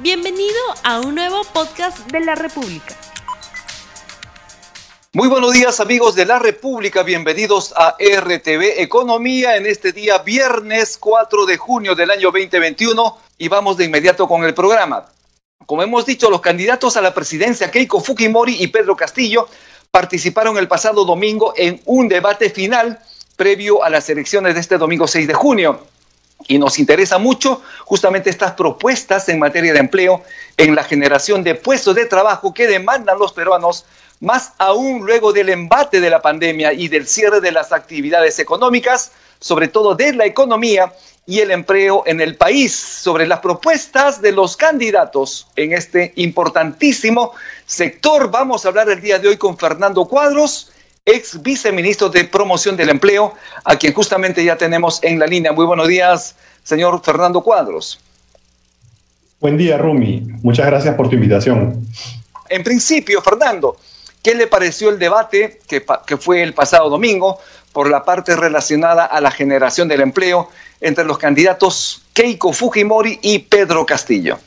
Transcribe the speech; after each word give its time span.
Bienvenido 0.00 0.60
a 0.84 1.00
un 1.00 1.16
nuevo 1.16 1.42
podcast 1.52 1.98
de 2.12 2.20
la 2.20 2.36
República. 2.36 2.94
Muy 5.12 5.26
buenos 5.26 5.54
días 5.54 5.80
amigos 5.80 6.14
de 6.14 6.24
la 6.24 6.38
República, 6.38 7.02
bienvenidos 7.02 7.74
a 7.76 7.96
RTV 7.98 8.80
Economía 8.80 9.56
en 9.56 9.66
este 9.66 9.90
día 9.90 10.18
viernes 10.18 10.98
4 10.98 11.46
de 11.46 11.56
junio 11.56 11.96
del 11.96 12.12
año 12.12 12.30
2021 12.30 13.18
y 13.38 13.48
vamos 13.48 13.76
de 13.76 13.86
inmediato 13.86 14.28
con 14.28 14.44
el 14.44 14.54
programa. 14.54 15.06
Como 15.66 15.82
hemos 15.82 16.06
dicho, 16.06 16.30
los 16.30 16.42
candidatos 16.42 16.96
a 16.96 17.02
la 17.02 17.12
presidencia 17.12 17.72
Keiko 17.72 18.00
Fujimori 18.00 18.62
y 18.62 18.68
Pedro 18.68 18.94
Castillo 18.94 19.48
participaron 19.90 20.58
el 20.58 20.68
pasado 20.68 21.04
domingo 21.04 21.54
en 21.56 21.82
un 21.86 22.06
debate 22.06 22.50
final 22.50 23.00
previo 23.36 23.82
a 23.82 23.90
las 23.90 24.08
elecciones 24.08 24.54
de 24.54 24.60
este 24.60 24.78
domingo 24.78 25.08
6 25.08 25.26
de 25.26 25.34
junio 25.34 25.80
y 26.46 26.58
nos 26.58 26.78
interesa 26.78 27.18
mucho 27.18 27.62
justamente 27.84 28.30
estas 28.30 28.52
propuestas 28.52 29.28
en 29.28 29.38
materia 29.38 29.72
de 29.72 29.80
empleo, 29.80 30.22
en 30.56 30.74
la 30.74 30.84
generación 30.84 31.42
de 31.42 31.54
puestos 31.54 31.94
de 31.94 32.06
trabajo 32.06 32.54
que 32.54 32.66
demandan 32.66 33.18
los 33.18 33.32
peruanos, 33.32 33.84
más 34.20 34.52
aún 34.58 35.04
luego 35.04 35.32
del 35.32 35.48
embate 35.48 36.00
de 36.00 36.10
la 36.10 36.22
pandemia 36.22 36.72
y 36.72 36.88
del 36.88 37.06
cierre 37.06 37.40
de 37.40 37.52
las 37.52 37.72
actividades 37.72 38.38
económicas, 38.38 39.12
sobre 39.40 39.68
todo 39.68 39.94
de 39.94 40.12
la 40.12 40.26
economía 40.26 40.92
y 41.26 41.40
el 41.40 41.50
empleo 41.50 42.04
en 42.06 42.20
el 42.20 42.36
país, 42.36 42.74
sobre 42.74 43.26
las 43.26 43.40
propuestas 43.40 44.22
de 44.22 44.32
los 44.32 44.56
candidatos 44.56 45.48
en 45.56 45.72
este 45.72 46.12
importantísimo 46.16 47.32
sector. 47.66 48.30
Vamos 48.30 48.64
a 48.64 48.68
hablar 48.68 48.88
el 48.88 49.00
día 49.00 49.18
de 49.18 49.28
hoy 49.28 49.36
con 49.36 49.58
Fernando 49.58 50.06
Cuadros 50.06 50.70
ex 51.08 51.42
viceministro 51.42 52.10
de 52.10 52.24
Promoción 52.24 52.76
del 52.76 52.90
Empleo, 52.90 53.34
a 53.64 53.76
quien 53.76 53.94
justamente 53.94 54.44
ya 54.44 54.56
tenemos 54.56 55.02
en 55.02 55.18
la 55.18 55.26
línea. 55.26 55.52
Muy 55.52 55.64
buenos 55.64 55.88
días, 55.88 56.36
señor 56.62 57.00
Fernando 57.02 57.40
Cuadros. 57.40 57.98
Buen 59.40 59.56
día, 59.56 59.78
Rumi. 59.78 60.26
Muchas 60.42 60.66
gracias 60.66 60.94
por 60.96 61.08
tu 61.08 61.14
invitación. 61.14 61.86
En 62.50 62.62
principio, 62.62 63.22
Fernando, 63.22 63.76
¿qué 64.22 64.34
le 64.34 64.46
pareció 64.48 64.90
el 64.90 64.98
debate 64.98 65.60
que, 65.66 65.82
que 66.06 66.16
fue 66.18 66.42
el 66.42 66.52
pasado 66.52 66.90
domingo 66.90 67.38
por 67.72 67.88
la 67.88 68.04
parte 68.04 68.36
relacionada 68.36 69.06
a 69.06 69.20
la 69.20 69.30
generación 69.30 69.88
del 69.88 70.02
empleo 70.02 70.50
entre 70.80 71.04
los 71.04 71.16
candidatos 71.16 72.02
Keiko 72.12 72.52
Fujimori 72.52 73.18
y 73.22 73.38
Pedro 73.38 73.86
Castillo? 73.86 74.38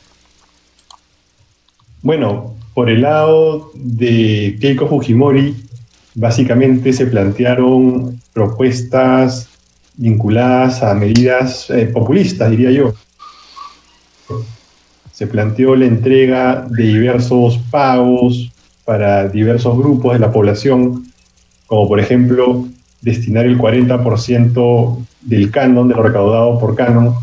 Bueno, 2.02 2.54
por 2.74 2.88
el 2.88 3.02
lado 3.02 3.72
de 3.74 4.58
Keiko 4.60 4.88
Fujimori, 4.88 5.56
básicamente 6.14 6.92
se 6.92 7.06
plantearon 7.06 8.20
propuestas 8.32 9.48
vinculadas 9.96 10.82
a 10.82 10.94
medidas 10.94 11.70
eh, 11.70 11.86
populistas, 11.86 12.50
diría 12.50 12.70
yo. 12.70 12.94
Se 15.12 15.26
planteó 15.26 15.76
la 15.76 15.86
entrega 15.86 16.66
de 16.68 16.84
diversos 16.84 17.58
pagos 17.70 18.50
para 18.84 19.28
diversos 19.28 19.76
grupos 19.76 20.14
de 20.14 20.18
la 20.18 20.32
población, 20.32 21.06
como 21.66 21.88
por 21.88 22.00
ejemplo 22.00 22.66
destinar 23.00 23.46
el 23.46 23.58
40% 23.58 24.98
del 25.20 25.50
canon, 25.50 25.88
de 25.88 25.94
lo 25.94 26.02
recaudado 26.02 26.58
por 26.58 26.74
canon, 26.74 27.14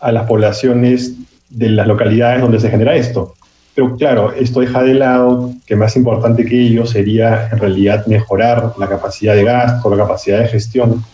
a 0.00 0.12
las 0.12 0.26
poblaciones 0.26 1.14
de 1.50 1.70
las 1.70 1.86
localidades 1.86 2.42
donde 2.42 2.60
se 2.60 2.70
genera 2.70 2.94
esto. 2.94 3.34
Pero 3.78 3.96
claro, 3.96 4.32
esto 4.32 4.58
deja 4.58 4.82
de 4.82 4.94
lado 4.94 5.52
que 5.64 5.76
más 5.76 5.94
importante 5.94 6.44
que 6.44 6.60
ello 6.60 6.84
sería 6.84 7.48
en 7.52 7.58
realidad 7.58 8.04
mejorar 8.08 8.72
la 8.76 8.88
capacidad 8.88 9.36
de 9.36 9.44
gasto, 9.44 9.88
la 9.88 9.98
capacidad 9.98 10.40
de 10.40 10.48
gestión 10.48 11.04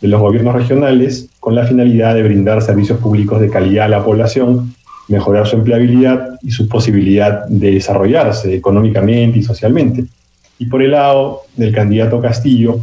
de 0.00 0.08
los 0.08 0.22
gobiernos 0.22 0.54
regionales 0.54 1.28
con 1.38 1.54
la 1.54 1.66
finalidad 1.66 2.14
de 2.14 2.22
brindar 2.22 2.62
servicios 2.62 2.98
públicos 2.98 3.42
de 3.42 3.50
calidad 3.50 3.84
a 3.84 3.88
la 3.88 4.02
población, 4.02 4.74
mejorar 5.06 5.46
su 5.46 5.56
empleabilidad 5.56 6.38
y 6.40 6.50
su 6.50 6.66
posibilidad 6.66 7.44
de 7.46 7.72
desarrollarse 7.72 8.54
económicamente 8.54 9.40
y 9.40 9.42
socialmente. 9.42 10.06
Y 10.58 10.64
por 10.64 10.82
el 10.82 10.92
lado 10.92 11.42
del 11.56 11.74
candidato 11.74 12.22
Castillo, 12.22 12.78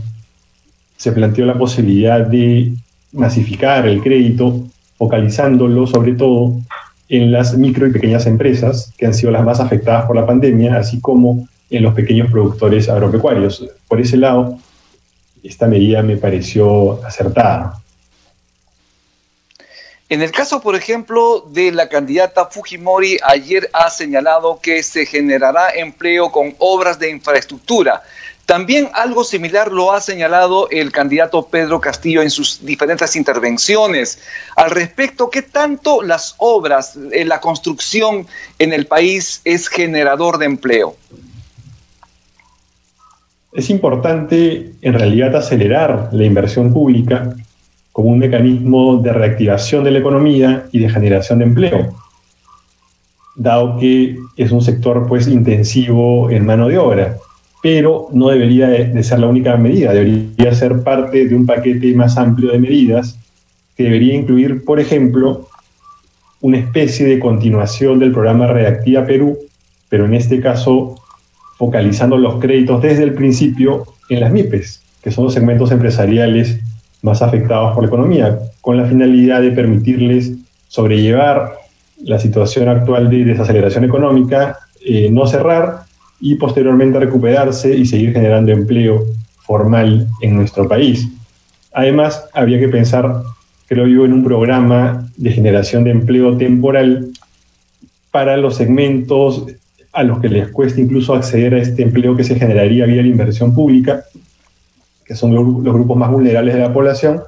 se 0.98 1.14
planteó 1.14 1.48
la 1.48 1.58
posibilidad 1.58 2.28
de 2.28 2.74
masificar 3.12 3.88
el 3.88 4.04
crédito, 4.04 4.68
focalizándolo 5.00 5.88
sobre 5.88 6.14
todo 6.14 6.62
en 7.12 7.30
las 7.30 7.58
micro 7.58 7.86
y 7.86 7.92
pequeñas 7.92 8.26
empresas, 8.26 8.94
que 8.98 9.06
han 9.06 9.14
sido 9.14 9.34
las 9.34 9.44
más 9.44 9.60
afectadas 9.60 10.06
por 10.06 10.16
la 10.16 10.26
pandemia, 10.26 10.78
así 10.78 11.02
como 11.02 11.46
en 11.70 11.84
los 11.84 11.94
pequeños 11.94 12.32
productores 12.32 12.88
agropecuarios. 12.88 13.68
Por 13.90 14.00
ese 14.00 14.16
lado, 14.16 14.58
esta 15.44 15.68
medida 15.68 16.02
me 16.04 16.16
pareció 16.16 17.06
acertada. 17.06 17.82
En 20.08 20.22
el 20.22 20.32
caso, 20.32 20.62
por 20.62 20.74
ejemplo, 20.76 21.46
de 21.52 21.74
la 21.74 21.90
candidata 21.90 22.46
Fujimori, 22.46 23.18
ayer 23.24 23.70
ha 23.74 23.90
señalado 23.90 24.62
que 24.62 24.82
se 24.82 25.06
generará 25.06 25.70
empleo 25.76 26.32
con 26.32 26.56
obras 26.60 26.98
de 26.98 27.10
infraestructura. 27.10 28.04
También 28.52 28.90
algo 28.94 29.24
similar 29.24 29.72
lo 29.72 29.94
ha 29.94 30.02
señalado 30.02 30.68
el 30.72 30.92
candidato 30.92 31.48
Pedro 31.50 31.80
Castillo 31.80 32.22
en 32.22 32.30
sus 32.30 32.60
diferentes 32.66 33.16
intervenciones. 33.16 34.20
Al 34.58 34.72
respecto, 34.72 35.30
¿qué 35.30 35.42
tanto 35.42 36.02
las 36.02 36.36
obras, 36.38 37.00
eh, 37.14 37.24
la 37.24 37.40
construcción 37.40 38.28
en 38.60 38.74
el 38.74 38.88
país 38.88 39.40
es 39.46 39.70
generador 39.70 40.38
de 40.38 40.48
empleo? 40.48 40.98
Es 43.54 43.70
importante 43.70 44.74
en 44.82 44.94
realidad 44.96 45.34
acelerar 45.34 46.10
la 46.12 46.26
inversión 46.26 46.74
pública 46.74 47.34
como 47.94 48.10
un 48.10 48.20
mecanismo 48.20 48.98
de 48.98 49.14
reactivación 49.14 49.86
de 49.86 49.92
la 49.92 50.00
economía 50.00 50.66
y 50.74 50.80
de 50.80 50.90
generación 50.90 51.40
de 51.40 51.46
empleo, 51.46 51.96
dado 53.34 53.78
que 53.80 54.18
es 54.36 54.52
un 54.52 54.62
sector 54.62 55.08
pues 55.08 55.30
intensivo 55.30 56.30
en 56.30 56.46
mano 56.46 56.68
de 56.68 56.78
obra 56.78 57.18
pero 57.62 58.08
no 58.12 58.30
debería 58.30 58.68
de 58.68 59.04
ser 59.04 59.20
la 59.20 59.28
única 59.28 59.56
medida, 59.58 59.94
debería 59.94 60.54
ser 60.56 60.82
parte 60.84 61.28
de 61.28 61.36
un 61.36 61.46
paquete 61.46 61.94
más 61.94 62.18
amplio 62.18 62.52
de 62.52 62.60
medidas 62.60 63.18
que 63.78 63.84
debería 63.84 64.16
incluir, 64.16 64.66
por 64.66 64.80
ejemplo, 64.80 65.48
una 66.42 66.58
especie 66.58 67.06
de 67.06 67.20
continuación 67.20 68.00
del 68.00 68.12
programa 68.12 68.48
Reactiva 68.48 69.06
Perú, 69.06 69.38
pero 69.90 70.06
en 70.06 70.16
este 70.16 70.40
caso 70.40 70.96
focalizando 71.58 72.18
los 72.18 72.40
créditos 72.40 72.82
desde 72.82 73.04
el 73.04 73.14
principio 73.14 73.84
en 74.10 74.22
las 74.22 74.32
MIPES, 74.32 74.82
que 75.04 75.12
son 75.12 75.26
los 75.26 75.34
segmentos 75.34 75.72
empresariales 75.72 76.60
más 77.04 77.22
afectados 77.22 77.76
por 77.76 77.84
la 77.84 77.88
economía, 77.88 78.40
con 78.62 78.78
la 78.78 78.86
finalidad 78.86 79.42
de 79.42 79.52
permitirles 79.52 80.32
sobrellevar 80.68 81.54
la 82.04 82.18
situación 82.18 82.68
actual 82.70 83.10
de 83.10 83.26
desaceleración 83.26 83.84
económica, 83.84 84.58
eh, 84.84 85.10
no 85.12 85.28
cerrar 85.28 85.84
y 86.22 86.36
posteriormente 86.36 87.00
recuperarse 87.00 87.76
y 87.76 87.86
seguir 87.86 88.14
generando 88.14 88.52
empleo 88.52 89.04
formal 89.42 90.08
en 90.22 90.36
nuestro 90.36 90.68
país. 90.68 91.08
Además, 91.74 92.26
había 92.34 92.60
que 92.60 92.70
pensar, 92.70 93.24
creo 93.68 93.88
yo, 93.88 94.06
en 94.06 94.14
un 94.14 94.24
programa 94.24 95.10
de 95.18 95.32
generación 95.32 95.84
de 95.84 95.92
empleo 95.92 96.38
temporal 96.38 97.10
para 98.12 98.38
los 98.38 98.56
segmentos 98.56 99.46
a 99.94 100.04
los 100.04 100.20
que 100.20 100.30
les 100.30 100.48
cuesta 100.50 100.80
incluso 100.80 101.14
acceder 101.14 101.54
a 101.54 101.62
este 101.62 101.82
empleo 101.82 102.16
que 102.16 102.24
se 102.24 102.36
generaría 102.36 102.86
vía 102.86 103.02
la 103.02 103.08
inversión 103.08 103.54
pública, 103.54 104.06
que 105.04 105.16
son 105.16 105.34
los, 105.34 105.74
grupos 105.74 105.98
más 105.98 106.12
vulnerables 106.12 106.54
de 106.54 106.62
la 106.62 106.72
población, 106.72 107.22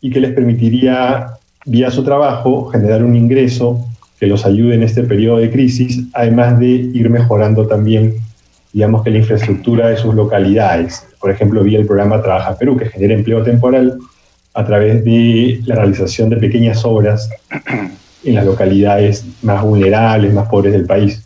y 0.00 0.10
que 0.10 0.20
les 0.20 0.32
permitiría, 0.32 1.34
vía 1.64 1.90
su 1.90 2.02
trabajo, 2.02 2.70
generar 2.70 3.04
un 3.04 3.14
ingreso 3.14 3.84
que 4.22 4.28
los 4.28 4.46
ayude 4.46 4.76
en 4.76 4.84
este 4.84 5.02
periodo 5.02 5.38
de 5.38 5.50
crisis, 5.50 6.04
además 6.12 6.56
de 6.60 6.68
ir 6.68 7.10
mejorando 7.10 7.66
también, 7.66 8.14
digamos 8.72 9.02
que 9.02 9.10
la 9.10 9.18
infraestructura 9.18 9.88
de 9.88 9.96
sus 9.96 10.14
localidades. 10.14 11.04
Por 11.18 11.32
ejemplo, 11.32 11.64
vía 11.64 11.80
el 11.80 11.86
programa 11.86 12.22
Trabaja 12.22 12.56
Perú, 12.56 12.76
que 12.76 12.88
genera 12.88 13.14
empleo 13.14 13.42
temporal 13.42 13.98
a 14.54 14.64
través 14.64 15.04
de 15.04 15.58
la 15.66 15.74
realización 15.74 16.30
de 16.30 16.36
pequeñas 16.36 16.84
obras 16.84 17.30
en 18.22 18.36
las 18.36 18.46
localidades 18.46 19.24
más 19.42 19.64
vulnerables, 19.64 20.32
más 20.32 20.48
pobres 20.48 20.72
del 20.72 20.86
país 20.86 21.20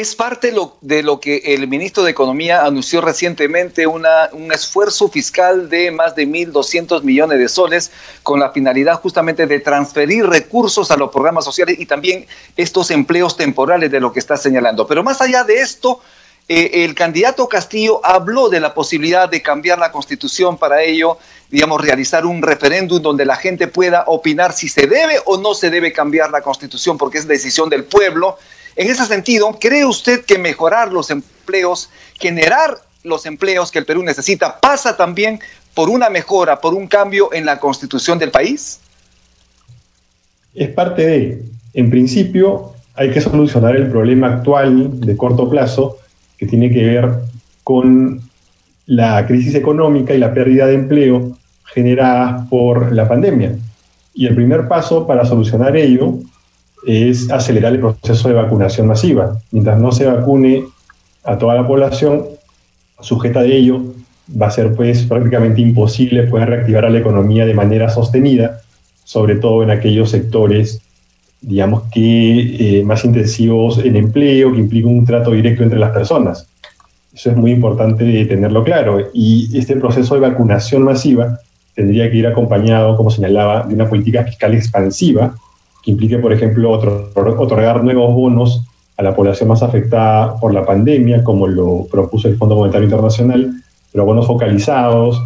es 0.00 0.14
parte 0.14 0.52
de 0.80 1.02
lo 1.02 1.20
que 1.20 1.36
el 1.44 1.68
ministro 1.68 2.02
de 2.02 2.10
Economía 2.10 2.64
anunció 2.64 3.00
recientemente, 3.00 3.86
un 3.86 4.04
esfuerzo 4.52 5.08
fiscal 5.08 5.70
de 5.70 5.90
más 5.90 6.14
de 6.14 6.26
1.200 6.26 7.02
millones 7.02 7.38
de 7.38 7.48
soles 7.48 7.90
con 8.22 8.38
la 8.38 8.50
finalidad 8.50 9.00
justamente 9.00 9.46
de 9.46 9.60
transferir 9.60 10.26
recursos 10.26 10.90
a 10.90 10.96
los 10.96 11.10
programas 11.10 11.44
sociales 11.44 11.76
y 11.78 11.86
también 11.86 12.26
estos 12.56 12.90
empleos 12.90 13.36
temporales 13.36 13.90
de 13.90 14.00
lo 14.00 14.12
que 14.12 14.18
está 14.18 14.36
señalando. 14.36 14.86
Pero 14.86 15.02
más 15.02 15.20
allá 15.20 15.44
de 15.44 15.60
esto, 15.60 16.00
eh, 16.48 16.84
el 16.84 16.94
candidato 16.94 17.48
Castillo 17.48 18.00
habló 18.04 18.48
de 18.48 18.60
la 18.60 18.74
posibilidad 18.74 19.28
de 19.28 19.42
cambiar 19.42 19.78
la 19.78 19.90
constitución 19.92 20.58
para 20.58 20.82
ello, 20.82 21.18
digamos, 21.50 21.80
realizar 21.80 22.26
un 22.26 22.42
referéndum 22.42 23.00
donde 23.00 23.24
la 23.24 23.36
gente 23.36 23.66
pueda 23.66 24.04
opinar 24.06 24.52
si 24.52 24.68
se 24.68 24.86
debe 24.86 25.20
o 25.24 25.38
no 25.38 25.54
se 25.54 25.70
debe 25.70 25.92
cambiar 25.92 26.30
la 26.30 26.42
constitución, 26.42 26.98
porque 26.98 27.18
es 27.18 27.26
decisión 27.26 27.68
del 27.68 27.84
pueblo 27.84 28.36
en 28.76 28.90
ese 28.90 29.06
sentido, 29.06 29.58
¿cree 29.60 29.84
usted 29.84 30.24
que 30.24 30.38
mejorar 30.38 30.92
los 30.92 31.10
empleos, 31.10 31.90
generar 32.18 32.78
los 33.02 33.26
empleos 33.26 33.70
que 33.70 33.78
el 33.78 33.86
Perú 33.86 34.02
necesita, 34.02 34.60
pasa 34.60 34.96
también 34.96 35.40
por 35.74 35.88
una 35.88 36.10
mejora, 36.10 36.60
por 36.60 36.74
un 36.74 36.86
cambio 36.86 37.32
en 37.32 37.44
la 37.44 37.58
constitución 37.58 38.18
del 38.18 38.30
país? 38.30 38.80
es 40.56 40.70
parte 40.70 41.06
de, 41.06 41.42
en 41.74 41.90
principio, 41.90 42.72
hay 42.94 43.10
que 43.10 43.20
solucionar 43.20 43.76
el 43.76 43.88
problema 43.88 44.28
actual 44.28 45.00
de 45.00 45.16
corto 45.16 45.48
plazo 45.48 45.98
que 46.38 46.46
tiene 46.46 46.70
que 46.70 46.82
ver 46.82 47.10
con 47.62 48.22
la 48.86 49.26
crisis 49.26 49.54
económica 49.54 50.14
y 50.14 50.18
la 50.18 50.32
pérdida 50.32 50.66
de 50.66 50.74
empleo 50.74 51.36
generadas 51.64 52.48
por 52.48 52.92
la 52.92 53.06
pandemia. 53.06 53.54
Y 54.14 54.26
el 54.26 54.34
primer 54.34 54.66
paso 54.66 55.06
para 55.06 55.26
solucionar 55.26 55.76
ello 55.76 56.14
es 56.86 57.30
acelerar 57.30 57.72
el 57.72 57.80
proceso 57.80 58.28
de 58.28 58.34
vacunación 58.34 58.86
masiva. 58.86 59.36
Mientras 59.50 59.78
no 59.78 59.90
se 59.92 60.06
vacune 60.06 60.64
a 61.24 61.36
toda 61.36 61.54
la 61.54 61.66
población 61.66 62.24
sujeta 63.00 63.42
de 63.42 63.56
ello, 63.56 63.82
va 64.40 64.46
a 64.46 64.50
ser 64.50 64.74
pues 64.74 65.02
prácticamente 65.02 65.60
imposible 65.60 66.22
poder 66.24 66.48
reactivar 66.48 66.84
a 66.84 66.90
la 66.90 66.98
economía 66.98 67.44
de 67.44 67.54
manera 67.54 67.90
sostenida, 67.90 68.60
sobre 69.04 69.36
todo 69.36 69.62
en 69.62 69.70
aquellos 69.70 70.10
sectores, 70.10 70.80
digamos 71.40 71.84
que 71.92 72.78
eh, 72.78 72.84
más 72.84 73.04
intensivos 73.04 73.78
en 73.78 73.96
empleo, 73.96 74.52
que 74.52 74.60
implican 74.60 74.92
un 74.92 75.04
trato 75.04 75.32
directo 75.32 75.64
entre 75.64 75.78
las 75.78 75.90
personas. 75.90 76.46
Eso 77.12 77.30
es 77.30 77.36
muy 77.36 77.50
importante 77.50 78.24
tenerlo 78.26 78.62
claro. 78.62 79.08
Y 79.12 79.56
este 79.58 79.76
proceso 79.76 80.14
de 80.14 80.20
vacunación 80.20 80.82
masiva 80.82 81.40
tendría 81.74 82.10
que 82.10 82.18
ir 82.18 82.26
acompañado, 82.26 82.96
como 82.96 83.10
señalaba, 83.10 83.64
de 83.66 83.74
una 83.74 83.88
política 83.88 84.24
fiscal 84.24 84.54
expansiva, 84.54 85.34
que 85.86 85.92
implique, 85.92 86.18
por 86.18 86.32
ejemplo, 86.32 86.72
otorgar 86.72 87.84
nuevos 87.84 88.12
bonos 88.12 88.64
a 88.96 89.04
la 89.04 89.14
población 89.14 89.50
más 89.50 89.62
afectada 89.62 90.34
por 90.40 90.52
la 90.52 90.66
pandemia, 90.66 91.22
como 91.22 91.46
lo 91.46 91.86
propuso 91.88 92.26
el 92.26 92.36
Fondo 92.36 92.56
Monetario 92.56 92.86
Internacional, 92.86 93.52
pero 93.92 94.04
bonos 94.04 94.26
focalizados, 94.26 95.22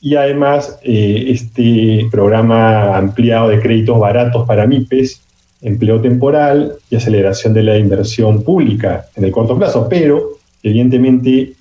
y 0.00 0.14
además 0.14 0.78
eh, 0.84 1.24
este 1.26 2.06
programa 2.12 2.96
ampliado 2.96 3.48
de 3.48 3.58
créditos 3.58 3.98
baratos 3.98 4.46
para 4.46 4.64
MIPES, 4.64 5.22
empleo 5.62 6.00
temporal 6.00 6.74
y 6.88 6.94
aceleración 6.94 7.52
de 7.52 7.64
la 7.64 7.76
inversión 7.76 8.44
pública 8.44 9.06
en 9.16 9.24
el 9.24 9.32
corto 9.32 9.58
plazo. 9.58 9.88
Pero, 9.90 10.38
evidentemente, 10.62 11.54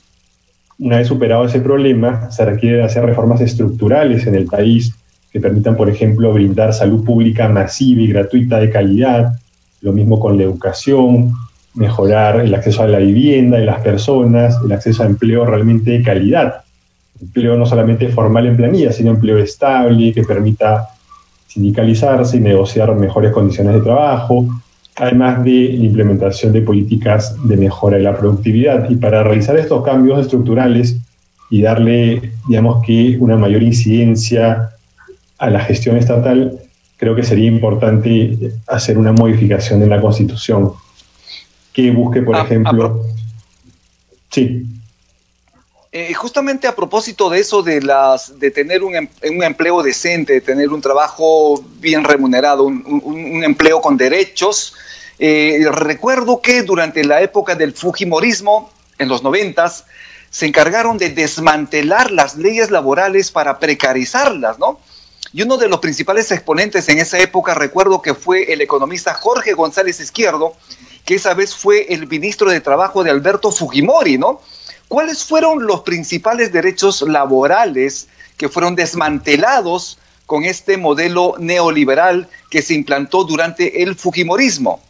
una 0.78 0.98
vez 0.98 1.08
superado 1.08 1.46
ese 1.46 1.62
problema, 1.62 2.30
se 2.30 2.46
requiere 2.46 2.84
hacer 2.84 3.06
reformas 3.06 3.42
estructurales 3.42 4.28
en 4.28 4.36
el 4.36 4.46
país 4.46 4.94
que 5.34 5.40
permitan, 5.40 5.76
por 5.76 5.90
ejemplo, 5.90 6.32
brindar 6.32 6.74
salud 6.76 7.04
pública 7.04 7.50
masiva 7.50 8.04
y 8.04 8.08
gratuita 8.08 8.60
de 8.60 8.70
calidad, 8.70 9.34
lo 9.82 9.92
mismo 9.92 10.20
con 10.20 10.38
la 10.38 10.44
educación, 10.44 11.34
mejorar 11.74 12.42
el 12.42 12.54
acceso 12.54 12.84
a 12.84 12.88
la 12.88 13.00
vivienda 13.00 13.58
de 13.58 13.66
las 13.66 13.82
personas, 13.82 14.56
el 14.64 14.72
acceso 14.72 15.02
a 15.02 15.08
empleo 15.08 15.44
realmente 15.44 15.90
de 15.90 16.04
calidad. 16.04 16.62
Empleo 17.20 17.58
no 17.58 17.66
solamente 17.66 18.10
formal 18.10 18.46
en 18.46 18.58
planilla, 18.58 18.92
sino 18.92 19.10
empleo 19.10 19.40
estable 19.40 20.14
que 20.14 20.24
permita 20.24 20.90
sindicalizarse 21.48 22.38
y 22.38 22.40
negociar 22.40 22.94
mejores 22.96 23.32
condiciones 23.32 23.74
de 23.74 23.82
trabajo, 23.82 24.48
además 24.98 25.44
de 25.44 25.76
la 25.78 25.86
implementación 25.86 26.54
de 26.54 26.62
políticas 26.62 27.36
de 27.44 27.58
mejora 27.58 27.98
de 27.98 28.04
la 28.04 28.16
productividad. 28.16 28.88
Y 28.88 28.98
para 28.98 29.24
realizar 29.24 29.58
estos 29.58 29.84
cambios 29.84 30.20
estructurales 30.20 30.96
y 31.50 31.64
darle, 31.64 32.34
digamos 32.48 32.86
que, 32.86 33.18
una 33.20 33.36
mayor 33.36 33.64
incidencia 33.64 34.70
a 35.44 35.50
la 35.50 35.60
gestión 35.60 35.98
estatal, 35.98 36.58
creo 36.96 37.16
que 37.16 37.24
sería 37.24 37.48
importante 37.48 38.54
hacer 38.66 38.98
una 38.98 39.12
modificación 39.12 39.84
en 39.84 39.90
la 39.90 40.00
Constitución 40.00 40.72
que 41.74 41.92
busque, 41.92 42.22
por 42.22 42.38
ejemplo... 42.38 43.06
sí. 44.32 44.66
Eh, 45.92 46.12
justamente 46.16 46.66
a 46.66 46.74
propósito 46.74 47.30
de 47.30 47.40
eso, 47.40 47.62
de, 47.62 47.80
las, 47.80 48.40
de 48.40 48.50
tener 48.50 48.84
un, 48.84 48.96
em, 48.96 49.08
un 49.30 49.44
empleo 49.44 49.84
decente, 49.84 50.34
de 50.34 50.42
tener 50.42 50.70
un 50.70 50.82
trabajo 50.82 51.64
bien 51.80 52.04
remunerado, 52.04 52.64
un, 52.64 53.44
empleo 53.44 53.80
con 53.80 53.96
derechos, 53.96 54.74
eh, 55.20 55.64
recuerdo 55.72 56.42
que 56.42 56.64
durante 56.64 57.04
la 57.04 57.22
época 57.22 57.54
del 57.54 57.74
Fujimorismo, 57.74 58.72
en 58.98 59.08
los 59.08 59.22
noventas, 59.22 59.86
se 60.32 60.48
encargaron 60.48 60.98
de 60.98 61.10
desmantelar 61.10 62.10
las 62.10 62.38
leyes 62.38 62.72
laborales 62.72 63.30
para 63.30 63.60
precarizarlas, 63.60 64.58
¿no? 64.58 64.80
Y 65.34 65.42
uno 65.42 65.58
de 65.58 65.68
los 65.68 65.80
principales 65.80 66.32
exponentes 66.32 66.88
en 66.90 67.00
esa 67.00 67.18
época, 67.18 67.56
recuerdo 67.56 68.04
que 68.04 68.14
fue 68.14 68.54
el 68.54 68.62
economista 68.62 69.16
Jorge 69.16 69.54
González 69.54 70.00
Izquierdo, 70.00 70.54
que 71.06 71.16
esa 71.16 71.34
vez 71.34 71.56
fue 71.56 71.92
el 71.92 72.08
ministro 72.08 72.52
de 72.52 72.62
Trabajo 72.62 73.04
de 73.04 73.10
Alberto 73.10 73.52
Fujimori, 73.52 74.20
¿no? 74.20 74.42
¿Cuáles 74.88 75.24
fueron 75.24 75.66
los 75.66 75.82
principales 75.82 76.54
derechos 76.54 77.02
laborales 77.02 78.08
que 78.38 78.48
fueron 78.48 78.76
desmantelados 78.76 79.98
con 80.28 80.44
este 80.44 80.78
modelo 80.78 81.34
neoliberal 81.40 82.28
que 82.52 82.62
se 82.62 82.76
implantó 82.76 83.24
durante 83.24 83.82
el 83.82 83.96
Fujimorismo? 83.96 84.82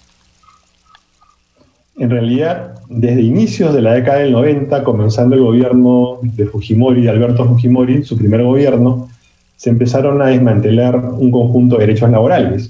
En 1.96 2.10
realidad, 2.10 2.82
desde 2.90 3.22
inicios 3.22 3.74
de 3.74 3.82
la 3.82 3.94
década 3.94 4.20
del 4.20 4.34
90, 4.34 4.84
comenzando 4.84 5.36
el 5.36 5.42
gobierno 5.42 6.20
de 6.22 6.48
Fujimori, 6.48 7.04
de 7.04 7.10
Alberto 7.10 7.46
Fujimori, 7.46 8.04
su 8.04 8.18
primer 8.18 8.44
gobierno, 8.44 9.10
se 9.64 9.70
empezaron 9.70 10.22
a 10.22 10.26
desmantelar 10.26 10.98
un 10.98 11.32
conjunto 11.32 11.78
de 11.78 11.86
derechos 11.86 12.12
laborales 12.12 12.70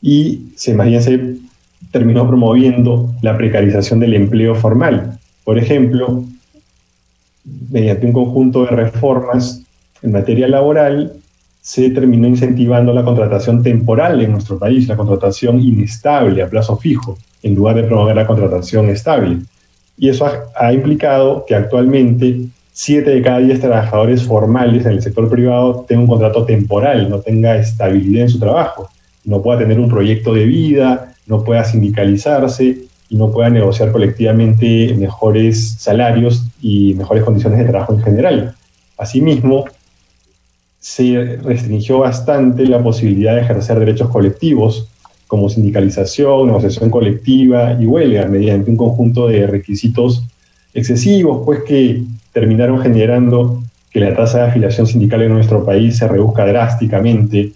y 0.00 0.52
se, 0.56 0.72
más 0.72 0.88
se 1.04 1.36
terminó 1.90 2.26
promoviendo 2.26 3.12
la 3.20 3.36
precarización 3.36 4.00
del 4.00 4.14
empleo 4.14 4.54
formal. 4.54 5.18
Por 5.44 5.58
ejemplo, 5.58 6.24
mediante 7.70 8.06
un 8.06 8.14
conjunto 8.14 8.64
de 8.64 8.70
reformas 8.70 9.64
en 10.00 10.12
materia 10.12 10.48
laboral, 10.48 11.12
se 11.60 11.90
terminó 11.90 12.26
incentivando 12.26 12.94
la 12.94 13.04
contratación 13.04 13.62
temporal 13.62 14.22
en 14.22 14.32
nuestro 14.32 14.58
país, 14.58 14.88
la 14.88 14.96
contratación 14.96 15.60
inestable 15.60 16.42
a 16.42 16.48
plazo 16.48 16.78
fijo, 16.78 17.18
en 17.42 17.54
lugar 17.54 17.76
de 17.76 17.82
promover 17.84 18.16
la 18.16 18.26
contratación 18.26 18.88
estable. 18.88 19.40
Y 19.98 20.08
eso 20.08 20.24
ha, 20.24 20.44
ha 20.56 20.72
implicado 20.72 21.44
que 21.46 21.54
actualmente 21.54 22.48
siete 22.76 23.10
de 23.10 23.22
cada 23.22 23.38
diez 23.38 23.60
trabajadores 23.60 24.24
formales 24.24 24.84
en 24.84 24.92
el 24.92 25.02
sector 25.02 25.30
privado 25.30 25.84
tengan 25.86 26.02
un 26.02 26.08
contrato 26.08 26.44
temporal, 26.44 27.08
no 27.08 27.20
tenga 27.20 27.56
estabilidad 27.56 28.22
en 28.22 28.28
su 28.28 28.40
trabajo, 28.40 28.90
no 29.24 29.40
pueda 29.40 29.60
tener 29.60 29.78
un 29.78 29.88
proyecto 29.88 30.34
de 30.34 30.44
vida, 30.44 31.14
no 31.28 31.44
pueda 31.44 31.62
sindicalizarse 31.62 32.78
y 33.08 33.16
no 33.16 33.30
pueda 33.30 33.48
negociar 33.48 33.92
colectivamente 33.92 34.92
mejores 34.98 35.76
salarios 35.78 36.46
y 36.60 36.94
mejores 36.94 37.22
condiciones 37.22 37.60
de 37.60 37.66
trabajo 37.66 37.94
en 37.94 38.02
general. 38.02 38.56
Asimismo, 38.98 39.66
se 40.80 41.38
restringió 41.44 42.00
bastante 42.00 42.66
la 42.66 42.82
posibilidad 42.82 43.36
de 43.36 43.42
ejercer 43.42 43.78
derechos 43.78 44.10
colectivos 44.10 44.88
como 45.28 45.48
sindicalización, 45.48 46.48
negociación 46.48 46.90
colectiva 46.90 47.76
y 47.80 47.86
huelga 47.86 48.26
mediante 48.26 48.68
un 48.68 48.76
conjunto 48.76 49.28
de 49.28 49.46
requisitos 49.46 50.24
excesivos, 50.74 51.42
pues 51.44 51.60
que 51.62 52.02
terminaron 52.32 52.80
generando 52.80 53.62
que 53.90 54.00
la 54.00 54.14
tasa 54.14 54.38
de 54.38 54.50
afiliación 54.50 54.86
sindical 54.86 55.22
en 55.22 55.32
nuestro 55.32 55.64
país 55.64 55.96
se 55.96 56.08
reduzca 56.08 56.44
drásticamente 56.44 57.52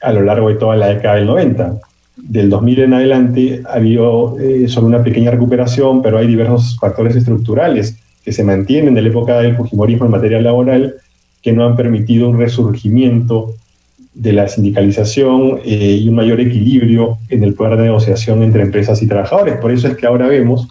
a 0.00 0.12
lo 0.12 0.22
largo 0.22 0.48
de 0.48 0.54
toda 0.54 0.76
la 0.76 0.88
década 0.88 1.16
del 1.16 1.26
90. 1.26 1.78
Del 2.16 2.50
2000 2.50 2.80
en 2.80 2.94
adelante 2.94 3.62
ha 3.68 3.74
habido 3.74 4.38
eh, 4.40 4.66
solo 4.68 4.86
una 4.86 5.02
pequeña 5.02 5.30
recuperación, 5.30 6.02
pero 6.02 6.18
hay 6.18 6.26
diversos 6.26 6.76
factores 6.80 7.14
estructurales 7.14 7.96
que 8.24 8.32
se 8.32 8.44
mantienen 8.44 8.94
de 8.94 9.02
la 9.02 9.08
época 9.08 9.38
del 9.38 9.56
Fujimorismo 9.56 10.06
en 10.06 10.10
materia 10.10 10.40
laboral 10.40 10.94
que 11.42 11.52
no 11.52 11.64
han 11.64 11.76
permitido 11.76 12.28
un 12.28 12.38
resurgimiento 12.38 13.54
de 14.14 14.32
la 14.32 14.48
sindicalización 14.48 15.60
eh, 15.64 15.98
y 16.00 16.08
un 16.08 16.16
mayor 16.16 16.40
equilibrio 16.40 17.18
en 17.28 17.44
el 17.44 17.54
poder 17.54 17.76
de 17.76 17.84
negociación 17.84 18.42
entre 18.42 18.62
empresas 18.62 19.00
y 19.02 19.06
trabajadores. 19.06 19.58
Por 19.58 19.70
eso 19.70 19.86
es 19.86 19.96
que 19.96 20.06
ahora 20.06 20.26
vemos 20.26 20.66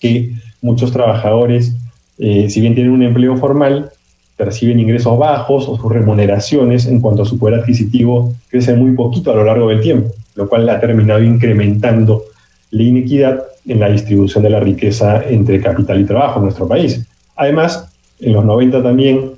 que 0.00 0.32
muchos 0.64 0.90
trabajadores 0.90 1.74
eh, 2.18 2.48
si 2.48 2.60
bien 2.60 2.74
tienen 2.74 2.92
un 2.92 3.02
empleo 3.02 3.36
formal, 3.36 3.90
perciben 4.36 4.80
ingresos 4.80 5.18
bajos 5.18 5.68
o 5.68 5.76
sus 5.76 5.92
remuneraciones 5.92 6.86
en 6.86 7.00
cuanto 7.00 7.22
a 7.22 7.26
su 7.26 7.38
poder 7.38 7.60
adquisitivo 7.60 8.34
crecen 8.48 8.78
muy 8.78 8.92
poquito 8.92 9.30
a 9.30 9.36
lo 9.36 9.44
largo 9.44 9.68
del 9.68 9.80
tiempo, 9.80 10.10
lo 10.34 10.48
cual 10.48 10.68
ha 10.68 10.80
terminado 10.80 11.22
incrementando 11.22 12.22
la 12.70 12.82
inequidad 12.82 13.42
en 13.66 13.80
la 13.80 13.88
distribución 13.88 14.42
de 14.42 14.50
la 14.50 14.60
riqueza 14.60 15.22
entre 15.28 15.60
capital 15.60 16.00
y 16.00 16.04
trabajo 16.04 16.38
en 16.38 16.44
nuestro 16.44 16.66
país. 16.66 17.04
Además, 17.36 17.88
en 18.20 18.32
los 18.32 18.44
90 18.44 18.82
también 18.82 19.32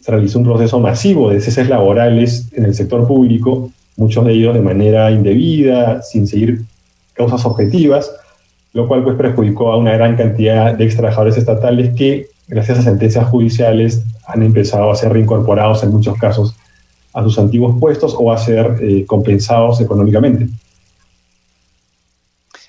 se 0.00 0.10
realizó 0.10 0.38
un 0.38 0.44
proceso 0.44 0.78
masivo 0.78 1.30
de 1.30 1.40
ceses 1.40 1.68
laborales 1.68 2.48
en 2.52 2.64
el 2.64 2.74
sector 2.74 3.06
público, 3.06 3.70
muchos 3.96 4.24
de 4.24 4.32
ellos 4.32 4.54
de 4.54 4.62
manera 4.62 5.10
indebida, 5.10 6.02
sin 6.02 6.26
seguir 6.26 6.62
causas 7.14 7.44
objetivas, 7.44 8.10
lo 8.78 8.86
cual 8.86 9.02
pues 9.02 9.16
perjudicó 9.16 9.72
a 9.72 9.76
una 9.76 9.92
gran 9.94 10.16
cantidad 10.16 10.72
de 10.72 10.84
ex 10.84 10.94
trabajadores 10.94 11.36
estatales 11.36 11.96
que, 11.96 12.28
gracias 12.46 12.78
a 12.78 12.82
sentencias 12.82 13.28
judiciales, 13.28 14.02
han 14.28 14.44
empezado 14.44 14.88
a 14.92 14.94
ser 14.94 15.12
reincorporados 15.12 15.82
en 15.82 15.90
muchos 15.90 16.16
casos 16.16 16.54
a 17.12 17.24
sus 17.24 17.36
antiguos 17.40 17.74
puestos 17.80 18.14
o 18.16 18.30
a 18.30 18.38
ser 18.38 18.76
eh, 18.80 19.04
compensados 19.04 19.80
económicamente. 19.80 20.46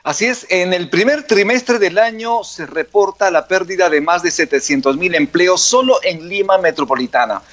Así 0.04 0.26
es, 0.26 0.48
en 0.50 0.74
el 0.74 0.90
primer 0.90 1.28
trimestre 1.28 1.78
del 1.78 2.00
año 2.00 2.44
se 2.44 2.66
reporta 2.66 3.30
la 3.30 3.48
pérdida 3.48 3.88
de 3.88 4.02
más 4.02 4.24
de 4.24 4.32
700 4.32 4.98
mil 4.98 5.14
empleos 5.14 5.62
solo 5.62 5.98
en 6.02 6.28
Lima 6.28 6.58
Metropolitana. 6.58 7.44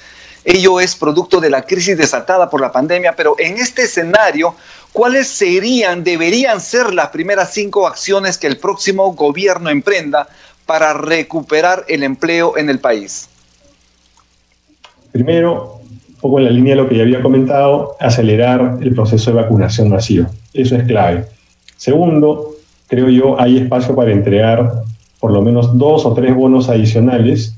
Ello 0.49 0.79
es 0.79 0.95
producto 0.95 1.41
de 1.41 1.51
la 1.51 1.63
crisis 1.63 1.99
desatada 1.99 2.49
por 2.49 2.61
la 2.61 2.71
pandemia, 2.71 3.15
pero 3.17 3.35
en 3.37 3.57
este 3.57 3.83
escenario, 3.83 4.55
¿cuáles 4.93 5.27
serían, 5.27 6.05
deberían 6.05 6.61
ser 6.61 6.95
las 6.95 7.09
primeras 7.09 7.53
cinco 7.53 7.89
acciones 7.89 8.39
que 8.39 8.47
el 8.47 8.57
próximo 8.57 9.13
gobierno 9.13 9.71
emprenda 9.71 10.29
para 10.65 10.93
recuperar 10.93 11.85
el 11.89 12.05
empleo 12.05 12.57
en 12.57 12.71
el 12.71 12.79
país? 12.79 13.29
Primero, 15.11 15.81
un 16.11 16.15
poco 16.21 16.39
en 16.39 16.45
la 16.45 16.53
línea 16.53 16.77
de 16.77 16.83
lo 16.83 16.89
que 16.89 16.97
ya 16.97 17.03
había 17.03 17.23
comentado, 17.23 17.97
acelerar 17.99 18.79
el 18.81 18.95
proceso 18.95 19.33
de 19.33 19.43
vacunación 19.43 19.89
masiva. 19.89 20.31
Eso 20.55 20.77
es 20.77 20.85
clave. 20.85 21.25
Segundo, 21.77 22.55
creo 22.87 23.09
yo, 23.09 23.41
hay 23.41 23.59
espacio 23.59 23.97
para 23.97 24.13
entregar 24.13 24.85
por 25.19 25.33
lo 25.33 25.43
menos 25.43 25.77
dos 25.77 26.07
o 26.07 26.15
tres 26.15 26.37
bonos 26.37 26.69
adicionales 26.69 27.57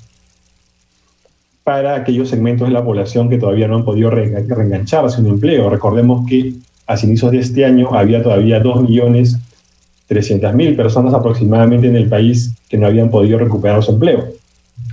para 1.68 1.96
aquellos 1.96 2.30
segmentos 2.30 2.66
de 2.66 2.72
la 2.72 2.82
población 2.82 3.28
que 3.28 3.36
todavía 3.36 3.68
no 3.68 3.76
han 3.76 3.84
podido 3.84 4.08
reengancharse 4.08 5.20
en 5.20 5.26
un 5.26 5.32
empleo. 5.32 5.68
Recordemos 5.68 6.26
que 6.26 6.54
a 6.86 6.96
inicios 7.02 7.30
de 7.30 7.40
este 7.40 7.66
año 7.66 7.94
había 7.94 8.22
todavía 8.22 8.62
2.300.000 8.62 10.76
personas 10.76 11.12
aproximadamente 11.12 11.88
en 11.88 11.96
el 11.96 12.08
país 12.08 12.54
que 12.70 12.78
no 12.78 12.86
habían 12.86 13.10
podido 13.10 13.38
recuperar 13.38 13.84
su 13.84 13.90
empleo 13.90 14.28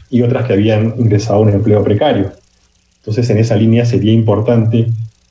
y 0.10 0.22
otras 0.22 0.48
que 0.48 0.52
habían 0.52 0.96
ingresado 0.98 1.40
a 1.40 1.44
un 1.44 1.52
empleo 1.52 1.82
precario. 1.82 2.34
Entonces, 2.98 3.30
en 3.30 3.38
esa 3.38 3.56
línea 3.56 3.86
sería 3.86 4.12
importante 4.12 4.88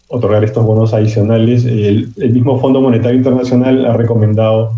otorgar 0.08 0.44
estos 0.44 0.64
bonos 0.64 0.94
adicionales. 0.94 1.66
El, 1.66 2.08
el 2.16 2.32
mismo 2.32 2.58
Fondo 2.58 2.80
Monetario 2.80 3.18
Internacional 3.18 3.84
ha 3.84 3.92
recomendado 3.92 4.72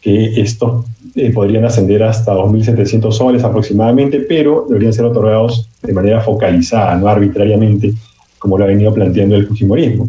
que 0.00 0.40
estos 0.40 0.86
eh, 1.14 1.32
podrían 1.32 1.64
ascender 1.64 2.02
hasta 2.02 2.34
2.700 2.34 3.12
soles 3.12 3.44
aproximadamente, 3.44 4.20
pero 4.20 4.66
deberían 4.68 4.92
ser 4.92 5.04
otorgados 5.04 5.68
de 5.82 5.92
manera 5.92 6.20
focalizada, 6.20 6.96
no 6.96 7.08
arbitrariamente, 7.08 7.92
como 8.38 8.58
lo 8.58 8.64
ha 8.64 8.68
venido 8.68 8.92
planteando 8.92 9.36
el 9.36 9.46
Fujimorismo. 9.46 10.08